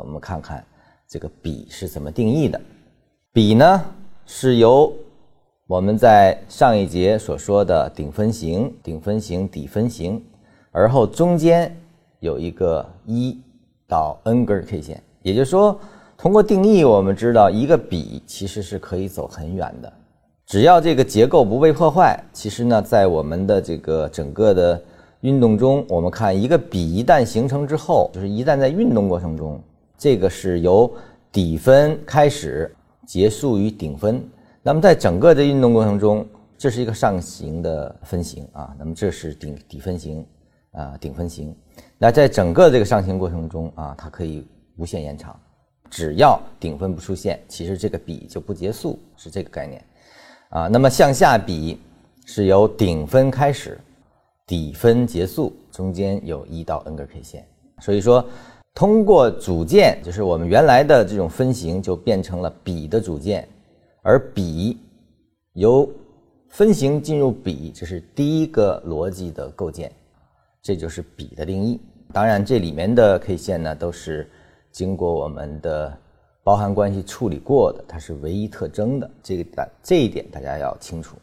[0.00, 0.64] 我们看看
[1.08, 2.60] 这个比是怎么定义的。
[3.32, 3.84] 比呢
[4.26, 4.92] 是由
[5.66, 10.22] 我们在上一节所说的顶分型、顶分型、底分型，
[10.72, 11.74] 而后中间
[12.20, 13.38] 有一个一
[13.86, 15.78] 到 n 根 K 线，也就是说，
[16.16, 19.92] 通过定义，我们知道一个比其实是可以走很远的，
[20.46, 22.18] 只要这个结构不被破坏。
[22.32, 24.82] 其实呢，在我们的这个整个的
[25.20, 29.62] 运动中，我们看一个比一旦形成之后，就是一旦在运动过程中，
[29.98, 30.90] 这个是由
[31.32, 34.24] 底分开始，结束于顶分。
[34.62, 36.26] 那么在整个的运动过程中，
[36.56, 38.74] 这是一个上行的分型啊。
[38.78, 40.24] 那么这是顶底分型
[40.72, 41.54] 啊，顶分型。
[41.98, 45.38] 那在整个这个上行过程中啊，它可以无限延长，
[45.90, 49.84] 只要顶分不出现，其实这个比就不结束，是这个概念
[50.50, 50.68] 啊。
[50.68, 51.80] 那么向下比
[52.24, 53.78] 是由顶分开始，
[54.46, 57.44] 底分结束，中间有一到 n 根 K 线。
[57.80, 58.24] 所以说，
[58.78, 63.48] 通过组件，就是我们原来的这种分型，就变成了比的组件。
[64.02, 64.78] 而比
[65.54, 65.90] 由
[66.48, 69.90] 分型进入比，这是第一个逻辑的构建，
[70.62, 71.80] 这就是比的定义。
[72.12, 74.30] 当然，这里面的 K 线呢，都是
[74.70, 75.92] 经过我们的
[76.44, 79.10] 包含关系处理过的，它是唯一特征的。
[79.24, 81.16] 这个大这一点大家要清楚。